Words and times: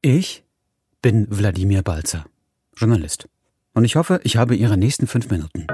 Ich 0.00 0.44
bin 1.02 1.26
Wladimir 1.28 1.82
Balzer, 1.82 2.24
Journalist. 2.76 3.28
Und 3.74 3.82
ich 3.82 3.96
hoffe, 3.96 4.20
ich 4.22 4.36
habe 4.36 4.54
Ihre 4.54 4.76
nächsten 4.76 5.08
fünf 5.08 5.28
Minuten. 5.28 5.66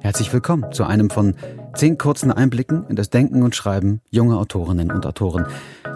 Herzlich 0.00 0.30
willkommen 0.34 0.70
zu 0.70 0.84
einem 0.84 1.08
von 1.08 1.34
zehn 1.74 1.96
kurzen 1.96 2.30
Einblicken 2.30 2.86
in 2.88 2.96
das 2.96 3.08
Denken 3.08 3.42
und 3.42 3.56
Schreiben 3.56 4.02
junger 4.10 4.36
Autorinnen 4.36 4.92
und 4.92 5.06
Autoren, 5.06 5.46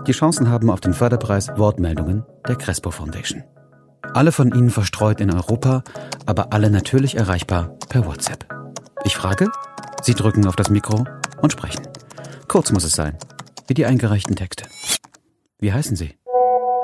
die 0.06 0.12
Chancen 0.12 0.48
haben 0.48 0.70
auf 0.70 0.80
den 0.80 0.94
Förderpreis 0.94 1.48
Wortmeldungen 1.58 2.24
der 2.48 2.56
Crespo 2.56 2.90
Foundation. 2.90 3.44
Alle 4.14 4.32
von 4.32 4.50
Ihnen 4.50 4.70
verstreut 4.70 5.20
in 5.20 5.30
Europa, 5.30 5.84
aber 6.24 6.54
alle 6.54 6.70
natürlich 6.70 7.16
erreichbar 7.16 7.76
per 7.90 8.06
WhatsApp. 8.06 8.46
Ich 9.04 9.14
frage, 9.14 9.50
Sie 10.02 10.14
drücken 10.14 10.46
auf 10.46 10.56
das 10.56 10.70
Mikro 10.70 11.04
und 11.42 11.52
sprechen. 11.52 11.86
Kurz 12.48 12.72
muss 12.72 12.84
es 12.84 12.92
sein, 12.92 13.18
wie 13.66 13.74
die 13.74 13.84
eingereichten 13.84 14.36
Texte. 14.36 14.64
Wie 15.58 15.74
heißen 15.74 15.96
Sie? 15.96 16.14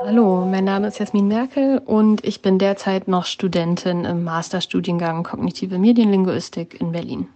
Hallo, 0.01 0.45
mein 0.45 0.63
Name 0.63 0.87
ist 0.87 0.97
Jasmin 0.97 1.27
Merkel 1.27 1.79
und 1.79 2.23
ich 2.25 2.41
bin 2.41 2.57
derzeit 2.57 3.09
noch 3.09 3.25
Studentin 3.25 4.05
im 4.05 4.23
Masterstudiengang 4.23 5.23
Kognitive 5.23 5.77
Medienlinguistik 5.77 6.79
in 6.79 6.93
Berlin. 6.93 7.27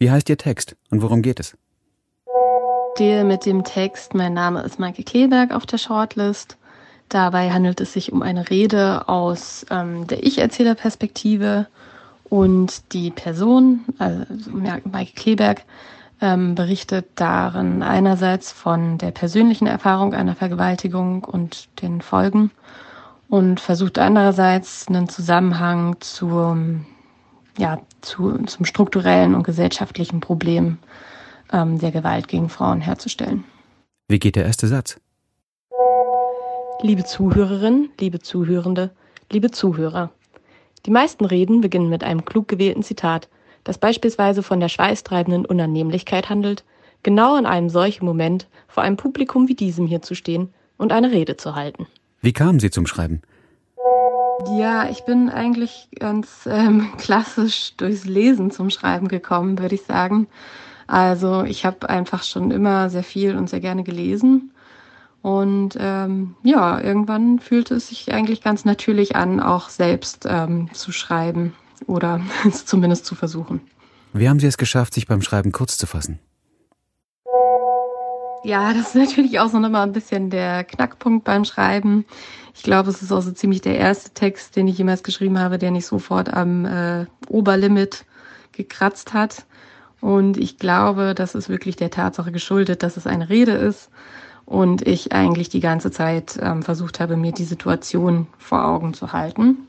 Wie 0.00 0.10
heißt 0.10 0.28
Ihr 0.28 0.36
Text 0.36 0.74
und 0.90 1.00
worum 1.00 1.22
geht 1.22 1.38
es? 1.38 1.56
Stehe 2.96 3.22
mit 3.22 3.46
dem 3.46 3.62
Text 3.62 4.14
Mein 4.14 4.34
Name 4.34 4.62
ist 4.62 4.80
Maike 4.80 5.04
Kleberg 5.04 5.54
auf 5.54 5.64
der 5.64 5.78
Shortlist. 5.78 6.58
Dabei 7.08 7.52
handelt 7.52 7.80
es 7.80 7.92
sich 7.92 8.12
um 8.12 8.22
eine 8.22 8.50
Rede 8.50 9.08
aus 9.08 9.64
ähm, 9.70 10.08
der 10.08 10.26
Ich-Erzähler-Perspektive 10.26 11.68
und 12.24 12.92
die 12.92 13.12
Person, 13.12 13.84
also 13.98 14.50
Maike 14.50 15.12
Kleberg, 15.14 15.62
ähm, 16.22 16.54
berichtet 16.54 17.08
darin 17.16 17.82
einerseits 17.82 18.52
von 18.52 18.96
der 18.96 19.10
persönlichen 19.10 19.66
Erfahrung 19.66 20.14
einer 20.14 20.36
Vergewaltigung 20.36 21.24
und 21.24 21.68
den 21.82 22.00
Folgen 22.00 22.52
und 23.28 23.58
versucht 23.58 23.98
andererseits 23.98 24.86
einen 24.88 25.08
Zusammenhang 25.08 25.96
zum, 26.00 26.86
ja, 27.58 27.80
zu, 28.02 28.38
zum 28.44 28.64
strukturellen 28.64 29.34
und 29.34 29.42
gesellschaftlichen 29.42 30.20
Problem 30.20 30.78
ähm, 31.52 31.78
der 31.80 31.90
Gewalt 31.90 32.28
gegen 32.28 32.48
Frauen 32.48 32.80
herzustellen. 32.80 33.44
Wie 34.08 34.20
geht 34.20 34.36
der 34.36 34.44
erste 34.44 34.68
Satz? 34.68 35.00
Liebe 36.82 37.04
Zuhörerin, 37.04 37.90
liebe 37.98 38.20
Zuhörende, 38.20 38.90
liebe 39.30 39.50
Zuhörer. 39.50 40.10
Die 40.86 40.90
meisten 40.90 41.24
Reden 41.24 41.60
beginnen 41.60 41.88
mit 41.88 42.04
einem 42.04 42.24
klug 42.24 42.46
gewählten 42.46 42.84
Zitat– 42.84 43.28
das 43.64 43.78
beispielsweise 43.78 44.42
von 44.42 44.60
der 44.60 44.68
schweißtreibenden 44.68 45.46
Unannehmlichkeit 45.46 46.28
handelt, 46.28 46.64
genau 47.02 47.36
in 47.36 47.46
einem 47.46 47.68
solchen 47.68 48.04
Moment 48.04 48.46
vor 48.68 48.82
einem 48.82 48.96
Publikum 48.96 49.48
wie 49.48 49.54
diesem 49.54 49.86
hier 49.86 50.02
zu 50.02 50.14
stehen 50.14 50.52
und 50.78 50.92
eine 50.92 51.10
Rede 51.10 51.36
zu 51.36 51.54
halten. 51.54 51.86
Wie 52.20 52.32
kamen 52.32 52.60
Sie 52.60 52.70
zum 52.70 52.86
Schreiben? 52.86 53.22
Ja, 54.58 54.88
ich 54.88 55.04
bin 55.04 55.28
eigentlich 55.28 55.88
ganz 55.98 56.48
ähm, 56.50 56.88
klassisch 56.98 57.76
durchs 57.76 58.04
Lesen 58.04 58.50
zum 58.50 58.70
Schreiben 58.70 59.08
gekommen, 59.08 59.58
würde 59.58 59.74
ich 59.74 59.82
sagen. 59.82 60.26
Also 60.86 61.44
ich 61.44 61.64
habe 61.64 61.88
einfach 61.88 62.22
schon 62.22 62.50
immer 62.50 62.90
sehr 62.90 63.04
viel 63.04 63.36
und 63.36 63.48
sehr 63.48 63.60
gerne 63.60 63.84
gelesen. 63.84 64.52
Und 65.22 65.76
ähm, 65.78 66.34
ja, 66.42 66.80
irgendwann 66.80 67.38
fühlte 67.38 67.76
es 67.76 67.88
sich 67.88 68.12
eigentlich 68.12 68.42
ganz 68.42 68.64
natürlich 68.64 69.14
an, 69.14 69.38
auch 69.38 69.68
selbst 69.68 70.26
ähm, 70.28 70.68
zu 70.72 70.90
schreiben 70.90 71.52
oder 71.86 72.20
es 72.48 72.66
zumindest 72.66 73.06
zu 73.06 73.14
versuchen. 73.14 73.60
Wie 74.12 74.28
haben 74.28 74.40
Sie 74.40 74.46
es 74.46 74.58
geschafft, 74.58 74.94
sich 74.94 75.06
beim 75.06 75.22
Schreiben 75.22 75.52
kurz 75.52 75.78
zu 75.78 75.86
fassen? 75.86 76.18
Ja, 78.44 78.72
das 78.74 78.88
ist 78.88 78.94
natürlich 78.96 79.38
auch 79.38 79.48
so 79.48 79.58
nochmal 79.60 79.86
ein 79.86 79.92
bisschen 79.92 80.28
der 80.28 80.64
Knackpunkt 80.64 81.24
beim 81.24 81.44
Schreiben. 81.44 82.04
Ich 82.54 82.62
glaube, 82.62 82.90
es 82.90 83.00
ist 83.00 83.12
auch 83.12 83.22
so 83.22 83.30
ziemlich 83.30 83.60
der 83.60 83.78
erste 83.78 84.10
Text, 84.10 84.56
den 84.56 84.66
ich 84.66 84.76
jemals 84.76 85.04
geschrieben 85.04 85.38
habe, 85.38 85.58
der 85.58 85.70
nicht 85.70 85.86
sofort 85.86 86.32
am 86.32 86.64
äh, 86.64 87.06
Oberlimit 87.28 88.04
gekratzt 88.50 89.14
hat. 89.14 89.46
Und 90.00 90.36
ich 90.36 90.58
glaube, 90.58 91.14
das 91.14 91.36
ist 91.36 91.48
wirklich 91.48 91.76
der 91.76 91.90
Tatsache 91.90 92.32
geschuldet, 92.32 92.82
dass 92.82 92.96
es 92.96 93.06
eine 93.06 93.28
Rede 93.28 93.52
ist 93.52 93.90
und 94.44 94.86
ich 94.86 95.12
eigentlich 95.12 95.48
die 95.48 95.60
ganze 95.60 95.92
Zeit 95.92 96.38
ähm, 96.42 96.62
versucht 96.62 96.98
habe, 96.98 97.16
mir 97.16 97.32
die 97.32 97.44
Situation 97.44 98.26
vor 98.38 98.64
Augen 98.64 98.92
zu 98.92 99.12
halten. 99.12 99.68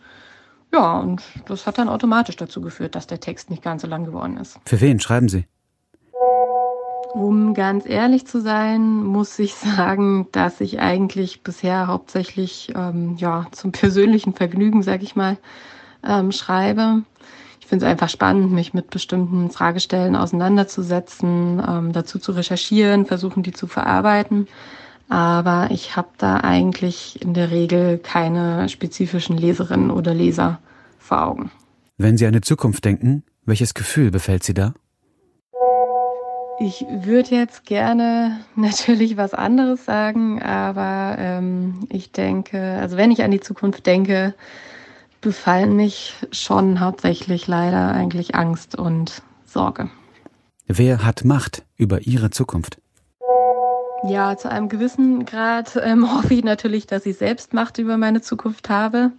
Ja, 0.74 1.00
und 1.00 1.22
das 1.46 1.68
hat 1.68 1.78
dann 1.78 1.88
automatisch 1.88 2.36
dazu 2.36 2.60
geführt, 2.60 2.96
dass 2.96 3.06
der 3.06 3.20
Text 3.20 3.52
nicht 3.52 3.62
ganz 3.62 3.84
so 3.84 3.88
lang 3.88 4.06
geworden 4.06 4.38
ist. 4.38 4.60
Für 4.66 4.82
wen 4.82 5.00
schreiben 5.00 5.30
Sie? 5.30 5.46
Um 7.14 7.54
ganz 7.54 7.88
ehrlich 7.88 8.26
zu 8.26 8.42
sein, 8.42 9.04
muss 9.04 9.38
ich 9.38 9.54
sagen, 9.78 10.28
dass 10.32 10.62
ich 10.62 10.80
eigentlich 10.80 11.44
bisher 11.44 11.86
hauptsächlich 11.86 12.74
ähm, 12.76 13.16
ja 13.18 13.46
zum 13.52 13.72
persönlichen 13.72 14.34
Vergnügen, 14.34 14.82
sag 14.82 15.04
ich 15.04 15.16
mal, 15.16 15.38
ähm, 16.04 16.32
schreibe. 16.32 17.04
Ich 17.60 17.68
finde 17.68 17.86
es 17.86 17.92
einfach 17.92 18.10
spannend, 18.10 18.52
mich 18.52 18.74
mit 18.74 18.90
bestimmten 18.90 19.52
Fragestellen 19.52 20.16
auseinanderzusetzen, 20.16 21.62
ähm, 21.66 21.94
dazu 21.94 22.18
zu 22.18 22.32
recherchieren, 22.32 23.06
versuchen 23.06 23.44
die 23.44 23.54
zu 23.54 23.68
verarbeiten. 23.68 24.48
Aber 25.10 25.70
ich 25.72 25.96
habe 25.96 26.10
da 26.18 26.38
eigentlich 26.38 27.22
in 27.22 27.34
der 27.34 27.52
Regel 27.52 27.98
keine 27.98 28.70
spezifischen 28.70 29.38
Leserinnen 29.38 29.92
oder 29.92 30.14
Leser 30.14 30.60
vor 30.98 31.28
Augen. 31.28 31.52
Wenn 31.98 32.18
Sie 32.18 32.26
an 32.26 32.34
die 32.34 32.42
Zukunft 32.42 32.86
denken, 32.86 33.24
welches 33.46 33.74
Gefühl 33.74 34.12
befällt 34.12 34.44
Sie 34.44 34.54
da? 34.54 34.74
Ich 36.60 36.86
würde 36.90 37.36
jetzt 37.36 37.66
gerne 37.66 38.40
natürlich 38.56 39.18
was 39.18 39.34
anderes 39.34 39.86
sagen, 39.86 40.42
aber 40.42 41.16
ähm, 41.20 41.88
ich 41.90 42.12
denke, 42.12 42.78
also 42.80 42.98
wenn 42.98 43.12
ich 43.12 43.24
an 43.24 43.32
die 43.32 43.40
Zukunft 43.40 43.86
denke, 43.86 44.34
befallen 45.22 45.76
mich 45.76 46.14
schon 46.32 46.80
hauptsächlich 46.80 47.48
leider 47.48 47.92
eigentlich 47.94 48.36
Angst 48.36 48.78
und 48.78 49.24
Sorge. 49.46 49.90
Wer 50.68 51.06
hat 51.06 51.24
Macht 51.24 51.64
über 51.76 52.02
Ihre 52.02 52.30
Zukunft? 52.30 52.78
Ja, 54.06 54.36
zu 54.38 54.50
einem 54.52 54.68
gewissen 54.68 55.26
Grad 55.26 55.80
ähm, 55.82 56.12
hoffe 56.18 56.34
ich 56.34 56.44
natürlich, 56.44 56.88
dass 56.88 57.06
ich 57.06 57.18
selbst 57.18 57.54
Macht 57.54 57.78
über 57.78 57.98
meine 57.98 58.22
Zukunft 58.22 58.70
habe. 58.70 59.12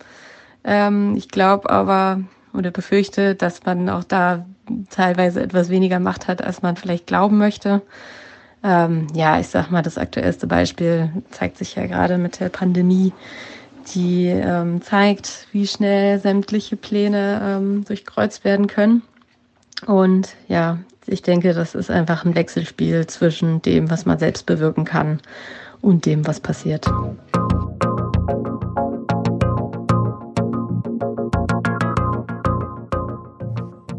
Ähm, 0.63 1.15
ich 1.17 1.29
glaube 1.29 1.71
aber 1.71 2.21
oder 2.53 2.71
befürchte, 2.71 3.35
dass 3.35 3.65
man 3.65 3.89
auch 3.89 4.05
da 4.05 4.47
teilweise 4.91 5.43
etwas 5.43 5.71
weniger 5.71 5.99
Macht 5.99 6.29
hat, 6.29 6.43
als 6.43 6.63
man 6.63 6.77
vielleicht 6.77 7.07
glauben 7.07 7.39
möchte. 7.39 7.83
Ähm, 8.63 9.09
ja, 9.15 9.41
ich 9.41 9.49
sag 9.49 9.71
mal, 9.71 9.83
das 9.83 9.99
aktuellste 9.99 10.47
Beispiel 10.47 11.11
zeigt 11.31 11.59
sich 11.59 11.75
ja 11.75 11.87
gerade 11.87 12.17
mit 12.17 12.41
der 12.41 12.49
Pandemie, 12.49 13.13
die 13.95 14.27
ähm, 14.29 14.81
zeigt, 14.81 15.49
wie 15.53 15.67
schnell 15.67 16.19
sämtliche 16.19 16.77
Pläne 16.77 17.41
ähm, 17.43 17.85
durchkreuzt 17.85 18.45
werden 18.45 18.67
können. 18.67 19.03
Und 19.87 20.35
ja, 20.49 20.79
ich 21.07 21.23
denke, 21.23 21.53
das 21.53 21.75
ist 21.75 21.91
einfach 21.91 22.25
ein 22.25 22.35
Wechselspiel 22.35 23.07
zwischen 23.07 23.63
dem, 23.63 23.91
was 23.91 24.07
man 24.07 24.19
selbst 24.19 24.47
bewirken 24.47 24.85
kann 24.85 25.21
und 25.81 26.07
dem, 26.07 26.27
was 26.27 26.41
passiert. 26.41 26.87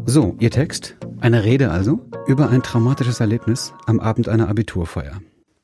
So, 0.04 0.36
Ihr 0.38 0.50
Text, 0.50 0.96
eine 1.20 1.44
Rede 1.44 1.70
also, 1.70 2.00
über 2.26 2.48
ein 2.50 2.62
traumatisches 2.62 3.20
Erlebnis 3.20 3.72
am 3.86 4.00
Abend 4.00 4.28
einer 4.28 4.48
Abiturfeier. 4.48 5.20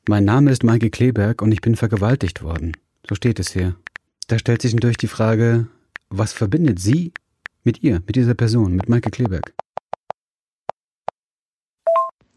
Mein 0.07 0.25
Name 0.25 0.51
ist 0.51 0.63
Maike 0.63 0.89
Kleberg 0.89 1.41
und 1.41 1.51
ich 1.51 1.61
bin 1.61 1.75
vergewaltigt 1.75 2.43
worden. 2.43 2.73
So 3.07 3.15
steht 3.15 3.39
es 3.39 3.51
hier. 3.51 3.75
Da 4.27 4.37
stellt 4.37 4.61
sich 4.61 4.73
natürlich 4.73 4.97
die 4.97 5.07
Frage, 5.07 5.67
was 6.09 6.33
verbindet 6.33 6.79
Sie 6.79 7.13
mit 7.63 7.83
ihr, 7.83 8.01
mit 8.05 8.15
dieser 8.15 8.33
Person, 8.33 8.75
mit 8.75 8.89
Maike 8.89 9.09
Kleberg? 9.09 9.53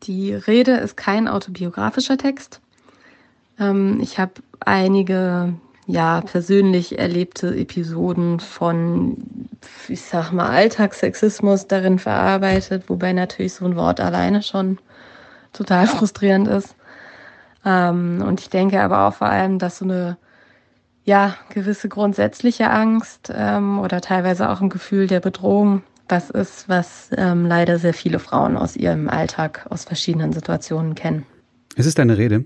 Die 0.07 0.35
Rede 0.35 0.77
ist 0.77 0.97
kein 0.97 1.27
autobiografischer 1.29 2.17
Text. 2.17 2.61
Ähm, 3.59 3.99
ich 4.01 4.19
habe 4.19 4.35
einige 4.61 5.55
ja 5.87 6.21
persönlich 6.21 6.99
erlebte 6.99 7.57
Episoden 7.57 8.41
von, 8.41 9.17
ich 9.89 10.03
sag 10.03 10.33
mal, 10.33 10.49
Alltagssexismus 10.49 11.67
darin 11.67 11.99
verarbeitet, 11.99 12.85
wobei 12.89 13.13
natürlich 13.13 13.55
so 13.55 13.65
ein 13.65 13.77
Wort 13.77 14.01
alleine 14.01 14.43
schon 14.43 14.79
total 15.53 15.87
frustrierend 15.87 16.49
ist. 16.49 16.75
Ähm, 17.65 18.23
und 18.27 18.41
ich 18.41 18.51
denke 18.51 18.81
aber 18.81 19.07
auch 19.07 19.15
vor 19.15 19.29
allem, 19.29 19.59
dass 19.59 19.79
so 19.79 19.85
eine 19.85 20.17
ja 21.05 21.37
gewisse 21.51 21.89
grundsätzliche 21.89 22.71
Angst 22.71 23.33
ähm, 23.35 23.79
oder 23.79 24.01
teilweise 24.01 24.51
auch 24.51 24.61
ein 24.61 24.71
Gefühl 24.71 25.07
der 25.07 25.21
Bedrohung 25.21 25.83
das 26.09 26.31
ist, 26.31 26.69
was 26.69 27.11
ähm, 27.17 27.47
leider 27.47 27.79
sehr 27.79 27.95
viele 27.95 28.19
Frauen 28.19 28.57
aus 28.57 28.77
ihrem 28.77 29.09
Alltag, 29.09 29.67
aus 29.71 29.85
verschiedenen 29.85 30.33
Situationen 30.33 30.95
kennen. 30.95 31.27
Es 31.77 31.87
ist 31.87 31.99
eine 32.01 32.17
Rede. 32.17 32.45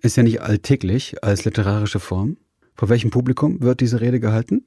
Ist 0.00 0.16
ja 0.16 0.22
nicht 0.22 0.42
alltäglich 0.42 1.22
als 1.22 1.44
literarische 1.44 2.00
Form. 2.00 2.36
Vor 2.74 2.88
welchem 2.88 3.10
Publikum 3.10 3.60
wird 3.60 3.80
diese 3.80 4.00
Rede 4.00 4.18
gehalten? 4.18 4.64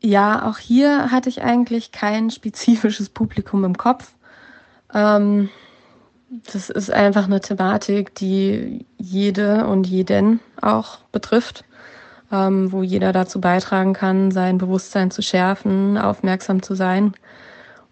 Ja, 0.00 0.48
auch 0.48 0.58
hier 0.58 1.10
hatte 1.10 1.28
ich 1.28 1.42
eigentlich 1.42 1.92
kein 1.92 2.30
spezifisches 2.30 3.08
Publikum 3.08 3.64
im 3.64 3.76
Kopf. 3.76 4.14
Ähm, 4.94 5.48
das 6.52 6.70
ist 6.70 6.90
einfach 6.90 7.24
eine 7.26 7.40
Thematik, 7.40 8.14
die 8.14 8.86
jede 8.98 9.66
und 9.66 9.86
jeden 9.86 10.40
auch 10.60 10.98
betrifft. 11.12 11.64
ähm, 12.32 12.72
wo 12.72 12.82
jeder 12.82 13.12
dazu 13.12 13.40
beitragen 13.40 13.92
kann, 13.92 14.30
sein 14.30 14.58
Bewusstsein 14.58 15.10
zu 15.10 15.22
schärfen, 15.22 15.98
aufmerksam 15.98 16.62
zu 16.62 16.74
sein. 16.74 17.12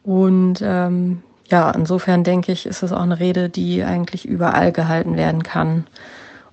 Und 0.03 0.61
ähm, 0.63 1.23
ja, 1.49 1.71
insofern 1.71 2.25
denke 2.25 2.53
ich, 2.53 2.67
ist 2.67 2.83
es 2.83 2.93
auch 2.93 3.03
eine 3.03 3.19
Rede, 3.19 3.49
die 3.49 3.83
eigentlich 3.83 4.27
überall 4.27 4.73
gehalten 4.73 5.17
werden 5.17 5.43
kann 5.43 5.87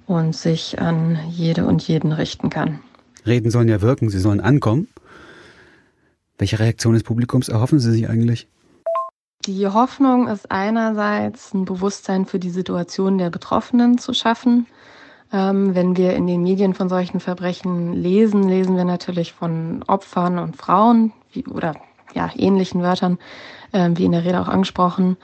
und 0.06 0.36
sich 0.36 0.80
an 0.80 1.20
jede 1.30 1.66
und 1.66 1.88
jeden 1.88 2.12
richten 2.12 2.50
kann. 2.50 2.80
Reden 3.26 3.52
sollen 3.52 3.68
ja 3.68 3.82
wirken, 3.82 4.10
sie 4.10 4.20
sollen 4.20 4.40
ankommen. 4.40 4.88
Welche 6.38 6.60
Reaktion 6.60 6.94
des 6.94 7.04
Publikums 7.04 7.50
erhoffen 7.50 7.80
Sie 7.80 7.92
sich 7.92 8.10
eigentlich? 8.10 8.48
Die 9.46 9.68
Hoffnung 9.68 10.28
ist 10.28 10.52
einerseits 10.52 11.54
ein 11.54 11.66
Bewusstsein 11.66 12.26
für 12.26 12.40
die 12.40 12.50
Situation 12.50 13.18
der 13.18 13.30
Betroffenen 13.30 13.98
zu 13.98 14.14
schaffen. 14.14 14.68
Ähm, 15.32 15.74
wenn 15.76 15.98
wir 15.98 16.14
in 16.16 16.28
den 16.28 16.44
Medien 16.44 16.74
von 16.74 16.90
solchen 16.90 17.20
Verbrechen 17.20 17.94
lesen, 17.94 18.48
lesen 18.48 18.76
wir 18.78 18.86
natürlich 18.86 19.34
von 19.34 19.84
Opfern 19.88 20.38
und 20.40 20.56
Frauen 20.56 21.12
wie, 21.32 21.46
oder 21.46 21.76
ja, 22.14 22.30
ähnlichen 22.36 22.82
Wörtern, 22.82 23.18
äh, 23.72 23.90
wie 23.94 24.06
in 24.06 24.12
der 24.12 24.26
Rede 24.26 24.42
auch 24.42 24.48
angesprochen. 24.48 25.18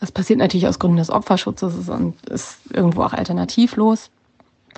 Das 0.00 0.12
passiert 0.12 0.38
natürlich 0.38 0.66
aus 0.66 0.78
Gründen 0.78 0.98
des 0.98 1.10
Opferschutzes 1.10 1.88
und 1.88 2.14
ist 2.26 2.58
irgendwo 2.72 3.02
auch 3.02 3.12
alternativlos. 3.12 4.10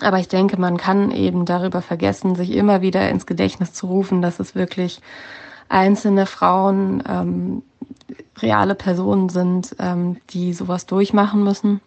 Aber 0.00 0.18
ich 0.18 0.28
denke, 0.28 0.60
man 0.60 0.76
kann 0.76 1.10
eben 1.10 1.46
darüber 1.46 1.80
vergessen, 1.80 2.34
sich 2.34 2.52
immer 2.52 2.82
wieder 2.82 3.08
ins 3.08 3.26
Gedächtnis 3.26 3.72
zu 3.72 3.86
rufen, 3.86 4.20
dass 4.20 4.40
es 4.40 4.54
wirklich 4.54 5.00
einzelne 5.68 6.26
Frauen 6.26 7.02
ähm, 7.08 7.62
reale 8.38 8.74
Personen 8.74 9.30
sind, 9.30 9.74
ähm, 9.78 10.18
die 10.30 10.52
sowas 10.52 10.86
durchmachen 10.86 11.42
müssen. 11.42 11.80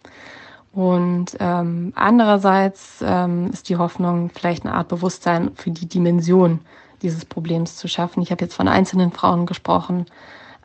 Und 0.72 1.36
ähm, 1.40 1.92
andererseits 1.96 3.02
ähm, 3.02 3.50
ist 3.52 3.68
die 3.68 3.76
Hoffnung, 3.76 4.30
vielleicht 4.32 4.64
eine 4.64 4.74
Art 4.74 4.88
Bewusstsein 4.88 5.50
für 5.54 5.70
die 5.70 5.86
Dimension 5.86 6.60
dieses 7.02 7.24
Problems 7.24 7.76
zu 7.76 7.88
schaffen. 7.88 8.22
Ich 8.22 8.30
habe 8.30 8.44
jetzt 8.44 8.54
von 8.54 8.68
einzelnen 8.68 9.12
Frauen 9.12 9.46
gesprochen, 9.46 10.06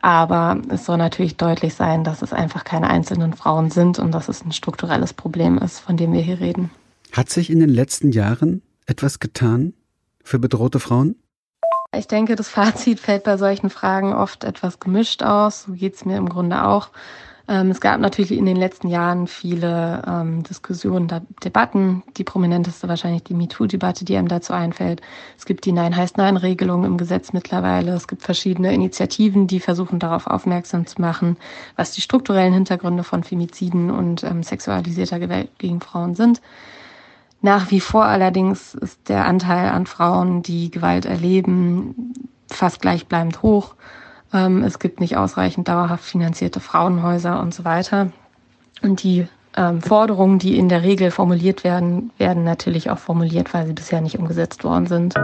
aber 0.02 0.60
es 0.68 0.84
soll 0.84 0.98
natürlich 0.98 1.36
deutlich 1.36 1.74
sein, 1.74 2.04
dass 2.04 2.22
es 2.22 2.32
einfach 2.32 2.64
keine 2.64 2.88
einzelnen 2.88 3.34
Frauen 3.34 3.70
sind 3.70 3.98
und 3.98 4.12
dass 4.12 4.28
es 4.28 4.44
ein 4.44 4.52
strukturelles 4.52 5.12
Problem 5.12 5.58
ist, 5.58 5.80
von 5.80 5.96
dem 5.96 6.12
wir 6.12 6.20
hier 6.20 6.40
reden. 6.40 6.70
Hat 7.12 7.30
sich 7.30 7.50
in 7.50 7.60
den 7.60 7.70
letzten 7.70 8.12
Jahren 8.12 8.62
etwas 8.86 9.20
getan 9.20 9.74
für 10.22 10.38
bedrohte 10.38 10.80
Frauen? 10.80 11.16
Ich 11.96 12.08
denke, 12.08 12.36
das 12.36 12.48
Fazit 12.48 13.00
fällt 13.00 13.24
bei 13.24 13.36
solchen 13.36 13.70
Fragen 13.70 14.12
oft 14.12 14.44
etwas 14.44 14.80
gemischt 14.80 15.22
aus. 15.22 15.62
So 15.62 15.72
geht 15.72 15.94
es 15.94 16.04
mir 16.04 16.18
im 16.18 16.28
Grunde 16.28 16.64
auch. 16.64 16.90
Ähm, 17.48 17.70
es 17.70 17.80
gab 17.80 18.00
natürlich 18.00 18.32
in 18.32 18.44
den 18.44 18.56
letzten 18.56 18.88
Jahren 18.88 19.26
viele 19.28 20.02
ähm, 20.06 20.42
Diskussionen, 20.42 21.08
Debatten. 21.44 22.02
Die 22.16 22.24
prominenteste 22.24 22.88
wahrscheinlich 22.88 23.22
die 23.22 23.34
MeToo-Debatte, 23.34 24.04
die 24.04 24.16
einem 24.16 24.28
dazu 24.28 24.52
einfällt. 24.52 25.00
Es 25.38 25.46
gibt 25.46 25.64
die 25.64 25.72
Nein 25.72 25.94
heißt 25.94 26.16
Nein-Regelung 26.16 26.84
im 26.84 26.96
Gesetz 26.96 27.32
mittlerweile. 27.32 27.92
Es 27.92 28.08
gibt 28.08 28.22
verschiedene 28.22 28.74
Initiativen, 28.74 29.46
die 29.46 29.60
versuchen 29.60 30.00
darauf 30.00 30.26
aufmerksam 30.26 30.86
zu 30.86 31.00
machen, 31.00 31.36
was 31.76 31.92
die 31.92 32.00
strukturellen 32.00 32.52
Hintergründe 32.52 33.04
von 33.04 33.22
Femiziden 33.22 33.90
und 33.90 34.24
ähm, 34.24 34.42
sexualisierter 34.42 35.20
Gewalt 35.20 35.50
gegen 35.58 35.80
Frauen 35.80 36.14
sind. 36.16 36.40
Nach 37.42 37.70
wie 37.70 37.80
vor 37.80 38.06
allerdings 38.06 38.74
ist 38.74 39.08
der 39.08 39.24
Anteil 39.24 39.68
an 39.68 39.86
Frauen, 39.86 40.42
die 40.42 40.70
Gewalt 40.70 41.04
erleben, 41.04 42.12
fast 42.48 42.80
gleichbleibend 42.80 43.42
hoch. 43.42 43.76
Ähm, 44.32 44.62
es 44.62 44.78
gibt 44.78 45.00
nicht 45.00 45.16
ausreichend 45.16 45.68
dauerhaft 45.68 46.04
finanzierte 46.04 46.60
Frauenhäuser 46.60 47.40
und 47.40 47.54
so 47.54 47.64
weiter. 47.64 48.10
Und 48.82 49.02
die 49.02 49.26
ähm, 49.56 49.80
Forderungen, 49.80 50.38
die 50.38 50.58
in 50.58 50.68
der 50.68 50.82
Regel 50.82 51.10
formuliert 51.10 51.64
werden, 51.64 52.10
werden 52.18 52.44
natürlich 52.44 52.90
auch 52.90 52.98
formuliert, 52.98 53.54
weil 53.54 53.66
sie 53.66 53.72
bisher 53.72 54.00
nicht 54.00 54.18
umgesetzt 54.18 54.64
worden 54.64 54.86
sind. 54.86 55.14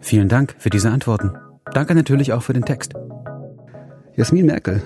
Vielen 0.00 0.28
Dank 0.28 0.56
für 0.58 0.70
diese 0.70 0.90
Antworten. 0.90 1.36
Danke 1.72 1.94
natürlich 1.94 2.32
auch 2.32 2.42
für 2.42 2.52
den 2.52 2.64
Text. 2.64 2.94
Jasmin 4.16 4.46
Merkel, 4.46 4.82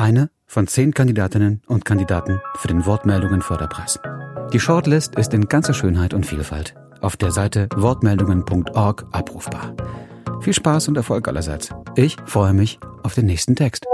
eine 0.00 0.30
von 0.46 0.66
zehn 0.66 0.92
Kandidatinnen 0.92 1.62
und 1.66 1.84
Kandidaten 1.84 2.40
für 2.56 2.68
den 2.68 2.86
Wortmeldungen 2.86 3.42
Förderpreis. 3.42 4.00
Die 4.52 4.58
Shortlist 4.58 5.14
ist 5.16 5.32
in 5.32 5.46
ganzer 5.46 5.74
Schönheit 5.74 6.14
und 6.14 6.26
Vielfalt 6.26 6.74
auf 7.00 7.16
der 7.16 7.30
Seite 7.30 7.68
wortmeldungen.org 7.76 9.06
abrufbar. 9.12 9.74
Viel 10.40 10.54
Spaß 10.54 10.88
und 10.88 10.96
Erfolg 10.96 11.28
allerseits. 11.28 11.70
Ich 11.94 12.16
freue 12.26 12.52
mich 12.52 12.80
auf 13.02 13.14
den 13.14 13.26
nächsten 13.26 13.54
Text. 13.56 13.86